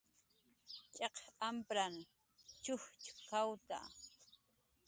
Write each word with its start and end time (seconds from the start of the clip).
"cx'iq 1.05 1.15
ampranhn 1.47 1.99
ch'ujchk""awt""a" 2.63 3.79